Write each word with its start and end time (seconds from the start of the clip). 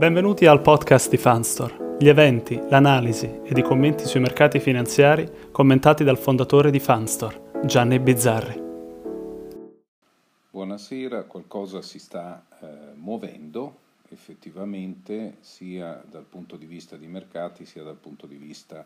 Benvenuti 0.00 0.46
al 0.46 0.62
podcast 0.62 1.10
di 1.10 1.18
Fanstore, 1.18 1.98
gli 1.98 2.08
eventi, 2.08 2.58
l'analisi 2.70 3.42
ed 3.44 3.58
i 3.58 3.62
commenti 3.62 4.06
sui 4.06 4.20
mercati 4.20 4.58
finanziari 4.58 5.50
commentati 5.52 6.04
dal 6.04 6.16
fondatore 6.16 6.70
di 6.70 6.80
Fanstore, 6.80 7.60
Gianni 7.66 7.98
Bizzarri. 7.98 8.62
Buonasera, 10.48 11.24
qualcosa 11.24 11.82
si 11.82 11.98
sta 11.98 12.42
eh, 12.62 12.94
muovendo 12.94 13.76
effettivamente 14.08 15.36
sia 15.40 16.02
dal 16.08 16.24
punto 16.24 16.56
di 16.56 16.64
vista 16.64 16.96
di 16.96 17.06
mercati 17.06 17.66
sia 17.66 17.82
dal 17.82 17.96
punto 17.96 18.26
di 18.26 18.36
vista 18.36 18.82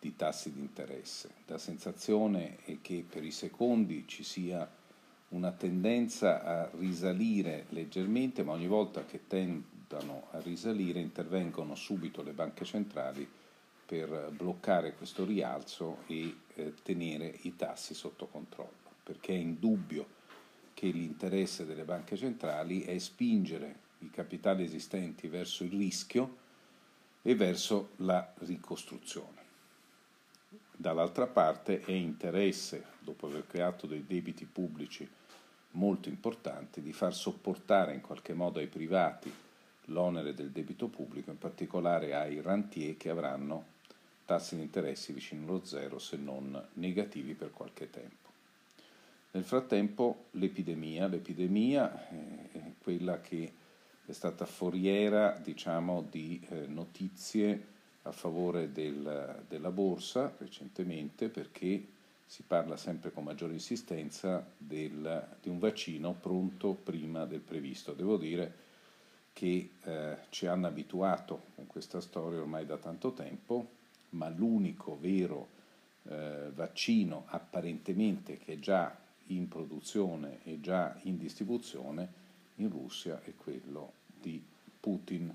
di 0.00 0.16
tassi 0.16 0.52
di 0.52 0.58
interesse. 0.58 1.30
La 1.46 1.58
sensazione 1.58 2.56
è 2.64 2.78
che 2.82 3.04
per 3.08 3.22
i 3.22 3.30
secondi 3.30 4.06
ci 4.08 4.24
sia 4.24 4.68
una 5.28 5.52
tendenza 5.52 6.42
a 6.42 6.68
risalire 6.80 7.66
leggermente, 7.68 8.42
ma 8.42 8.54
ogni 8.54 8.66
volta 8.66 9.04
che 9.04 9.20
tendono 9.28 9.71
a 9.96 10.40
risalire 10.40 11.00
intervengono 11.00 11.74
subito 11.74 12.22
le 12.22 12.32
banche 12.32 12.64
centrali 12.64 13.28
per 13.84 14.30
bloccare 14.30 14.94
questo 14.94 15.24
rialzo 15.24 15.98
e 16.06 16.36
eh, 16.54 16.74
tenere 16.82 17.38
i 17.42 17.56
tassi 17.56 17.94
sotto 17.94 18.26
controllo, 18.26 18.90
perché 19.02 19.32
è 19.32 19.36
indubbio 19.36 20.20
che 20.72 20.88
l'interesse 20.88 21.66
delle 21.66 21.84
banche 21.84 22.16
centrali 22.16 22.82
è 22.82 22.96
spingere 22.98 23.80
i 23.98 24.10
capitali 24.10 24.64
esistenti 24.64 25.28
verso 25.28 25.64
il 25.64 25.72
rischio 25.72 26.36
e 27.22 27.34
verso 27.34 27.90
la 27.96 28.32
ricostruzione. 28.38 29.40
Dall'altra 30.74 31.26
parte 31.26 31.80
è 31.80 31.92
interesse, 31.92 32.86
dopo 32.98 33.26
aver 33.26 33.46
creato 33.46 33.86
dei 33.86 34.04
debiti 34.06 34.46
pubblici 34.46 35.08
molto 35.72 36.08
importanti, 36.08 36.80
di 36.80 36.92
far 36.92 37.14
sopportare 37.14 37.94
in 37.94 38.00
qualche 38.00 38.34
modo 38.34 38.58
ai 38.58 38.66
privati 38.66 39.32
l'onere 39.86 40.34
del 40.34 40.50
debito 40.50 40.88
pubblico, 40.88 41.30
in 41.30 41.38
particolare 41.38 42.14
ai 42.14 42.40
rantier 42.40 42.96
che 42.96 43.08
avranno 43.10 43.70
tassi 44.24 44.56
di 44.56 44.62
interessi 44.62 45.12
vicino 45.12 45.44
allo 45.44 45.64
zero 45.64 45.98
se 45.98 46.16
non 46.16 46.60
negativi 46.74 47.34
per 47.34 47.50
qualche 47.50 47.90
tempo. 47.90 48.30
Nel 49.32 49.44
frattempo 49.44 50.26
l'epidemia, 50.32 51.06
l'epidemia 51.06 52.08
è 52.08 52.72
quella 52.82 53.20
che 53.20 53.52
è 54.04 54.12
stata 54.12 54.44
foriera 54.44 55.38
diciamo, 55.42 56.06
di 56.10 56.40
eh, 56.48 56.66
notizie 56.66 57.70
a 58.02 58.12
favore 58.12 58.72
del, 58.72 59.44
della 59.48 59.70
borsa 59.70 60.34
recentemente 60.38 61.28
perché 61.28 61.86
si 62.26 62.42
parla 62.46 62.76
sempre 62.76 63.12
con 63.12 63.24
maggiore 63.24 63.52
insistenza 63.52 64.44
del, 64.56 65.28
di 65.40 65.48
un 65.48 65.58
vaccino 65.58 66.12
pronto 66.12 66.72
prima 66.72 67.24
del 67.26 67.40
previsto. 67.40 67.92
Devo 67.92 68.16
dire 68.16 68.52
che 69.42 69.70
eh, 69.82 70.16
ci 70.28 70.46
hanno 70.46 70.68
abituato 70.68 71.46
con 71.56 71.66
questa 71.66 72.00
storia 72.00 72.38
ormai 72.38 72.64
da 72.64 72.76
tanto 72.76 73.12
tempo, 73.12 73.70
ma 74.10 74.28
l'unico 74.28 74.96
vero 75.00 75.48
eh, 76.04 76.52
vaccino 76.54 77.24
apparentemente 77.26 78.38
che 78.38 78.52
è 78.52 78.58
già 78.60 78.96
in 79.26 79.48
produzione 79.48 80.38
e 80.44 80.60
già 80.60 80.96
in 81.02 81.18
distribuzione 81.18 82.08
in 82.56 82.70
Russia 82.70 83.20
è 83.24 83.34
quello 83.34 83.94
di 84.20 84.40
Putin. 84.78 85.34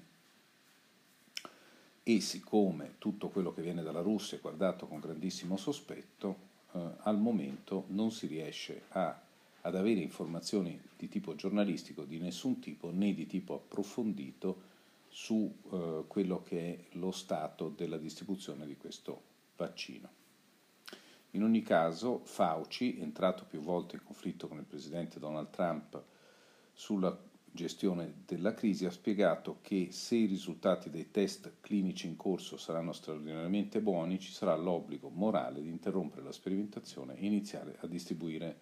E 2.01 2.21
siccome 2.21 2.93
tutto 2.99 3.27
quello 3.27 3.53
che 3.53 3.61
viene 3.61 3.83
dalla 3.83 3.99
Russia 3.99 4.37
è 4.37 4.39
guardato 4.39 4.87
con 4.87 5.01
grandissimo 5.01 5.57
sospetto, 5.57 6.37
eh, 6.71 6.79
al 6.99 7.17
momento 7.17 7.83
non 7.87 8.11
si 8.11 8.27
riesce 8.27 8.83
a, 8.91 9.19
ad 9.61 9.75
avere 9.75 9.99
informazioni 9.99 10.79
di 10.95 11.07
tipo 11.07 11.35
giornalistico 11.35 12.03
di 12.03 12.19
nessun 12.19 12.59
tipo 12.59 12.91
né 12.91 13.13
di 13.13 13.25
tipo 13.25 13.55
approfondito 13.55 14.75
su 15.09 15.53
eh, 15.71 16.03
quello 16.07 16.41
che 16.43 16.59
è 16.59 16.97
lo 16.97 17.11
stato 17.11 17.69
della 17.69 17.97
distribuzione 17.97 18.65
di 18.65 18.77
questo 18.77 19.21
vaccino. 19.55 20.09
In 21.31 21.43
ogni 21.43 21.61
caso, 21.61 22.21
Fauci, 22.23 22.99
entrato 22.99 23.45
più 23.45 23.59
volte 23.59 23.95
in 23.95 24.03
conflitto 24.03 24.47
con 24.47 24.57
il 24.57 24.63
presidente 24.63 25.19
Donald 25.19 25.49
Trump 25.49 26.01
sulla 26.73 27.15
gestione 27.51 28.21
della 28.25 28.53
crisi, 28.53 28.85
ha 28.85 28.91
spiegato 28.91 29.57
che 29.61 29.89
se 29.91 30.15
i 30.15 30.25
risultati 30.25 30.89
dei 30.89 31.11
test 31.11 31.55
clinici 31.61 32.07
in 32.07 32.15
corso 32.15 32.55
saranno 32.55 32.93
straordinariamente 32.93 33.81
buoni, 33.81 34.19
ci 34.19 34.31
sarà 34.31 34.55
l'obbligo 34.55 35.09
morale 35.09 35.61
di 35.61 35.69
interrompere 35.69 36.23
la 36.23 36.31
sperimentazione 36.31 37.17
e 37.17 37.25
iniziare 37.25 37.77
a 37.81 37.87
distribuire 37.87 38.59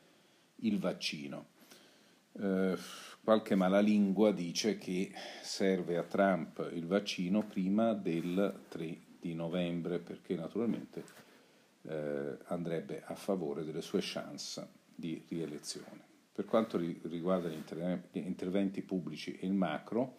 il 0.58 0.80
vaccino. 0.80 1.54
Eh, 2.34 2.78
qualche 3.24 3.56
malalingua 3.56 4.32
dice 4.32 4.78
che 4.78 5.12
serve 5.42 5.98
a 5.98 6.04
Trump 6.04 6.70
il 6.74 6.86
vaccino 6.86 7.44
prima 7.44 7.94
del 7.94 8.62
3 8.68 8.98
di 9.20 9.34
novembre 9.34 10.00
perché 10.00 10.36
naturalmente 10.36 11.04
eh, 11.84 12.38
andrebbe 12.46 13.04
a 13.06 13.16
favore 13.16 13.64
delle 13.64 13.82
sue 13.82 14.00
chance 14.02 14.68
di 14.94 15.24
rielezione. 15.28 16.04
Per 16.32 16.46
quanto 16.46 16.78
riguarda 16.78 17.48
gli 17.48 17.64
interventi 18.14 18.82
pubblici 18.82 19.38
e 19.38 19.46
il 19.46 19.54
macro, 19.54 20.18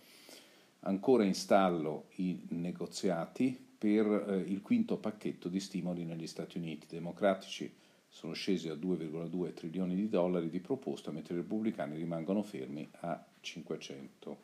ancora 0.81 1.25
in 1.25 1.35
stallo 1.35 2.07
i 2.17 2.47
negoziati 2.49 3.65
per 3.77 4.07
eh, 4.07 4.37
il 4.39 4.63
quinto 4.63 4.97
pacchetto 4.97 5.49
di 5.49 5.61
stimoli 5.61 6.05
negli 6.05 6.27
Stati 6.27 6.57
Uniti. 6.57 6.87
Democratici 6.89 7.71
sono 8.17 8.33
scesi 8.33 8.71
a 8.71 8.75
2,2 8.75 9.53
trilioni 9.53 9.95
di 9.95 10.09
dollari 10.09 10.49
di 10.49 10.61
proposta, 10.61 11.11
mentre 11.11 11.35
i 11.35 11.37
repubblicani 11.37 11.97
rimangono 11.97 12.43
fermi 12.43 12.89
a 13.01 13.23
500 13.41 14.39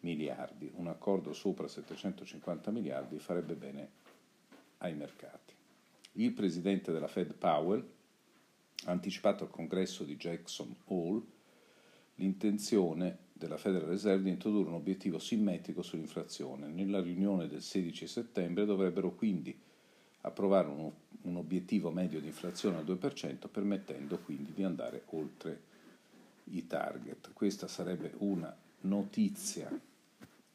miliardi. 0.00 0.70
Un 0.74 0.86
accordo 0.88 1.32
sopra 1.32 1.66
750 1.66 2.70
miliardi 2.70 3.18
farebbe 3.18 3.54
bene 3.54 3.88
ai 4.78 4.94
mercati. 4.94 5.54
Il 6.12 6.32
presidente 6.32 6.92
della 6.92 7.08
Fed 7.08 7.32
Powell 7.36 7.82
ha 8.84 8.90
anticipato 8.90 9.44
al 9.44 9.50
congresso 9.50 10.04
di 10.04 10.16
Jackson 10.16 10.76
Hole 10.88 11.22
l'intenzione 12.16 13.28
della 13.32 13.56
Federal 13.56 13.88
Reserve 13.88 14.24
di 14.24 14.28
introdurre 14.28 14.68
un 14.68 14.74
obiettivo 14.74 15.18
simmetrico 15.18 15.80
sull'inflazione. 15.80 16.68
Nella 16.68 17.00
riunione 17.00 17.48
del 17.48 17.62
16 17.62 18.06
settembre 18.06 18.66
dovrebbero 18.66 19.14
quindi 19.14 19.58
approvare 20.22 20.68
un, 20.68 20.90
un 21.22 21.36
obiettivo 21.36 21.90
medio 21.90 22.20
di 22.20 22.26
inflazione 22.26 22.78
al 22.78 22.84
2%, 22.84 23.48
permettendo 23.50 24.18
quindi 24.18 24.52
di 24.52 24.62
andare 24.62 25.02
oltre 25.06 25.68
i 26.44 26.66
target. 26.66 27.32
Questa 27.32 27.68
sarebbe 27.68 28.12
una 28.18 28.54
notizia 28.82 29.70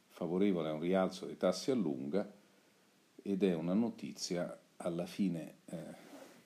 favorevole 0.09 0.69
a 0.69 0.73
un 0.73 0.79
rialzo 0.79 1.25
dei 1.25 1.37
tassi 1.37 1.71
a 1.71 1.75
lunga 1.75 2.29
ed 3.21 3.43
è 3.43 3.53
una 3.53 3.73
notizia 3.73 4.57
alla 4.77 5.05
fine 5.05 5.55
eh, 5.65 5.77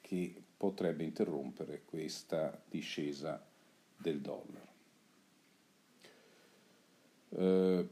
che 0.01 0.41
potrebbe 0.57 1.03
interrompere 1.03 1.83
questa 1.85 2.59
discesa 2.67 3.43
del 3.95 4.19
dollaro. 4.19 4.67
Eh, 7.29 7.87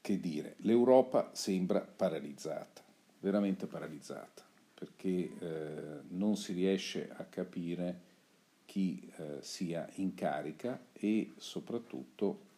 che 0.00 0.18
dire, 0.18 0.56
l'Europa 0.58 1.30
sembra 1.32 1.80
paralizzata, 1.80 2.82
veramente 3.20 3.66
paralizzata, 3.66 4.42
perché 4.82 5.30
eh, 5.38 6.00
non 6.08 6.36
si 6.36 6.52
riesce 6.52 7.08
a 7.08 7.22
capire 7.26 8.00
chi 8.64 9.08
eh, 9.14 9.38
sia 9.40 9.88
in 9.96 10.14
carica 10.14 10.86
e 10.92 11.34
soprattutto 11.36 12.50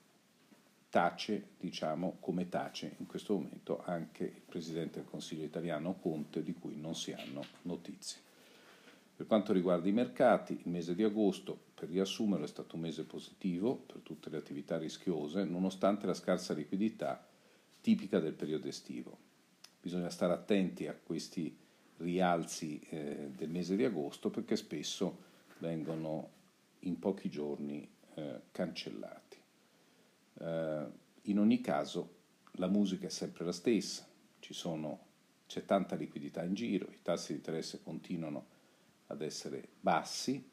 tace, 0.88 1.48
diciamo, 1.60 2.16
come 2.20 2.48
tace 2.48 2.94
in 2.98 3.04
questo 3.04 3.34
momento 3.34 3.82
anche 3.84 4.24
il 4.24 4.40
Presidente 4.48 5.00
del 5.00 5.10
Consiglio 5.10 5.44
italiano 5.44 5.98
Conte, 6.00 6.42
di 6.42 6.54
cui 6.54 6.80
non 6.80 6.94
si 6.94 7.12
hanno 7.12 7.44
notizie. 7.62 8.20
Per 9.16 9.26
quanto 9.26 9.52
riguarda 9.52 9.86
i 9.86 9.92
mercati, 9.92 10.54
il 10.54 10.70
mese 10.70 10.94
di 10.94 11.02
agosto, 11.02 11.58
per 11.74 11.90
riassumerlo, 11.90 12.46
è 12.46 12.48
stato 12.48 12.76
un 12.76 12.82
mese 12.82 13.04
positivo 13.04 13.74
per 13.74 13.98
tutte 14.02 14.30
le 14.30 14.38
attività 14.38 14.78
rischiose, 14.78 15.44
nonostante 15.44 16.06
la 16.06 16.14
scarsa 16.14 16.54
liquidità 16.54 17.22
tipica 17.82 18.18
del 18.18 18.32
periodo 18.32 18.66
estivo. 18.66 19.18
Bisogna 19.78 20.08
stare 20.08 20.32
attenti 20.32 20.86
a 20.86 20.94
questi 20.94 21.54
rialzi 22.04 22.78
eh, 22.90 23.30
del 23.34 23.50
mese 23.50 23.76
di 23.76 23.84
agosto 23.84 24.30
perché 24.30 24.56
spesso 24.56 25.32
vengono 25.58 26.30
in 26.80 26.98
pochi 26.98 27.28
giorni 27.28 27.88
eh, 28.14 28.40
cancellati. 28.52 29.38
Eh, 30.40 30.86
in 31.22 31.38
ogni 31.38 31.60
caso 31.60 32.22
la 32.52 32.68
musica 32.68 33.06
è 33.06 33.10
sempre 33.10 33.44
la 33.44 33.52
stessa, 33.52 34.06
sono, 34.52 34.98
c'è 35.46 35.64
tanta 35.64 35.96
liquidità 35.96 36.42
in 36.42 36.54
giro, 36.54 36.90
i 36.90 36.98
tassi 37.02 37.32
di 37.32 37.38
interesse 37.38 37.82
continuano 37.82 38.46
ad 39.08 39.22
essere 39.22 39.68
bassi 39.80 40.50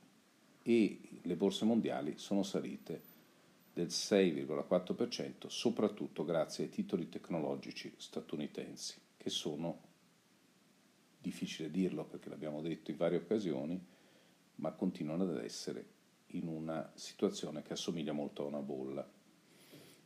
e 0.64 1.00
le 1.22 1.36
borse 1.36 1.66
mondiali 1.66 2.18
sono 2.18 2.44
salite 2.44 3.10
del 3.74 3.88
6,4%, 3.88 5.48
soprattutto 5.48 6.26
grazie 6.26 6.66
ai 6.66 6.70
titoli 6.70 7.10
tecnologici 7.10 7.94
statunitensi, 7.98 9.00
che 9.18 9.30
sono, 9.30 9.80
difficile 11.22 11.70
dirlo 11.70 12.06
perché 12.06 12.30
l'abbiamo 12.30 12.62
detto 12.62 12.92
in 12.92 12.98
varie 12.98 13.18
occasioni, 13.20 13.80
ma 14.56 14.72
continuano 14.72 15.24
ad 15.24 15.44
essere 15.44 15.86
in 16.34 16.48
una 16.48 16.92
situazione 16.96 17.62
che 17.62 17.74
assomiglia 17.74 18.12
molto 18.12 18.44
a 18.44 18.48
una 18.48 18.62
bolla. 18.62 19.10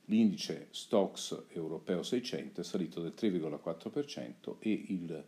L'indice 0.06 0.68
Stox 0.72 1.46
europeo 1.50 2.04
600 2.04 2.62
è 2.62 2.64
salito 2.64 3.02
del 3.02 3.14
3,4% 3.18 4.56
e 4.60 4.86
il, 4.90 5.26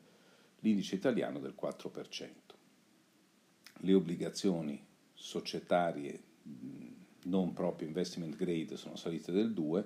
l'indice 0.59 0.95
italiano 0.95 1.39
del 1.39 1.55
4%. 1.59 2.29
Le 3.81 3.93
obbligazioni 3.93 4.83
societarie 5.13 6.23
non 7.23 7.53
proprio 7.53 7.87
investment 7.87 8.35
grade 8.35 8.77
sono 8.77 8.95
salite 8.95 9.31
del 9.31 9.51
2% 9.51 9.85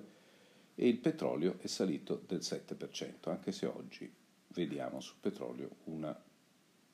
e 0.75 0.88
il 0.88 0.97
petrolio 0.97 1.57
è 1.59 1.68
salito 1.68 2.21
del 2.25 2.39
7%, 2.39 3.30
anche 3.30 3.51
se 3.51 3.65
oggi 3.65 4.12
vediamo 4.53 5.00
sul 5.00 5.15
petrolio 5.19 5.69
una 5.86 6.18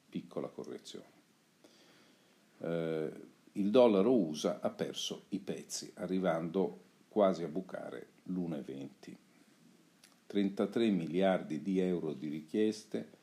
piccola 0.09 0.47
correzione. 0.47 1.15
Eh, 2.59 3.11
il 3.53 3.71
dollaro 3.71 4.13
USA 4.13 4.59
ha 4.61 4.69
perso 4.69 5.23
i 5.29 5.39
pezzi, 5.39 5.91
arrivando 5.95 6.85
quasi 7.09 7.43
a 7.43 7.47
bucare 7.47 8.07
l'1,20. 8.23 9.15
33 10.27 10.89
miliardi 10.89 11.61
di 11.61 11.79
euro 11.79 12.13
di 12.13 12.27
richieste 12.27 13.17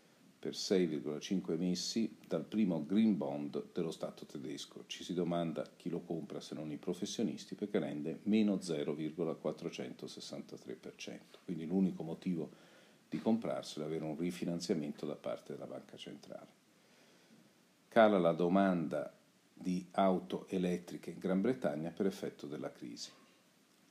per 0.45 0.53
6,5 0.53 1.53
emessi 1.53 2.17
dal 2.27 2.45
primo 2.45 2.85
green 2.85 3.17
bond 3.17 3.69
dello 3.73 3.91
Stato 3.91 4.27
tedesco. 4.27 4.85
Ci 4.87 5.05
si 5.05 5.15
domanda 5.15 5.67
chi 5.77 5.89
lo 5.89 6.01
compra 6.01 6.39
se 6.41 6.55
non 6.55 6.71
i 6.71 6.77
professionisti 6.77 7.55
perché 7.55 7.79
rende 7.79 8.19
meno 8.25 8.57
0,463%. 8.57 11.19
Quindi 11.45 11.65
l'unico 11.65 12.03
motivo 12.03 12.51
di 13.15 13.21
comprarselo 13.21 13.85
è 13.85 13.89
avere 13.89 14.05
un 14.05 14.17
rifinanziamento 14.17 15.07
da 15.07 15.15
parte 15.15 15.53
della 15.53 15.67
banca 15.67 15.97
centrale. 15.97 16.63
Cala 17.89 18.19
la 18.19 18.33
domanda 18.33 19.13
di 19.53 19.87
auto 19.93 20.47
elettriche 20.49 21.11
in 21.11 21.19
Gran 21.19 21.41
Bretagna 21.41 21.91
per 21.91 22.07
effetto 22.07 22.47
della 22.47 22.73
crisi. 22.73 23.11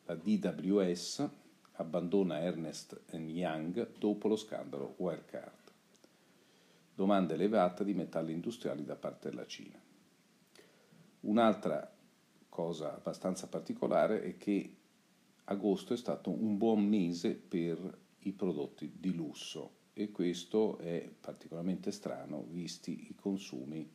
La 0.06 0.16
DWS 0.16 1.30
abbandona 1.74 2.42
Ernest 2.42 3.00
Young 3.12 3.98
dopo 3.98 4.28
lo 4.28 4.36
scandalo 4.36 4.96
Wirecard 4.98 5.62
domanda 6.96 7.34
elevata 7.34 7.84
di 7.84 7.94
metalli 7.94 8.34
industriali 8.34 8.86
da 8.86 8.96
parte 8.96 9.30
della 9.30 9.48
Cina. 9.48 9.80
Un'altra 11.22 11.92
cosa 12.50 12.94
abbastanza 12.94 13.48
particolare 13.48 14.22
è 14.22 14.38
che 14.38 14.76
agosto 15.46 15.94
è 15.94 15.98
stato 15.98 16.30
un 16.30 16.58
buon 16.58 16.86
mese 16.86 17.34
per 17.34 18.02
i 18.24 18.32
prodotti 18.32 18.92
di 19.00 19.14
lusso 19.14 19.82
e 19.94 20.12
questo 20.12 20.78
è 20.78 21.10
particolarmente 21.20 21.92
strano 21.92 22.46
visti 22.50 23.08
i 23.10 23.16
consumi 23.16 23.88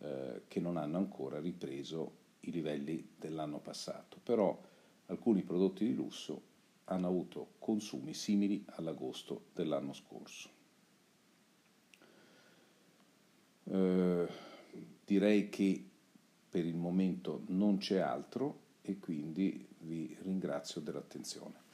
eh, 0.00 0.42
che 0.48 0.60
non 0.60 0.76
hanno 0.76 0.98
ancora 0.98 1.40
ripreso 1.40 2.20
i 2.40 2.50
livelli 2.50 3.12
dell'anno 3.16 3.58
passato, 3.58 4.18
però 4.22 4.60
alcuni 5.06 5.42
prodotti 5.42 5.86
di 5.86 5.94
lusso 5.94 6.50
hanno 6.84 7.06
avuto 7.06 7.52
consumi 7.58 8.12
simili 8.12 8.64
all'agosto 8.66 9.44
dell'anno 9.54 9.92
scorso. 9.92 10.50
Eh, 13.64 14.26
direi 15.04 15.48
che 15.48 15.84
per 16.50 16.66
il 16.66 16.76
momento 16.76 17.42
non 17.46 17.78
c'è 17.78 17.98
altro 17.98 18.58
e 18.82 18.98
quindi 18.98 19.66
vi 19.78 20.16
ringrazio 20.20 20.80
dell'attenzione. 20.80 21.70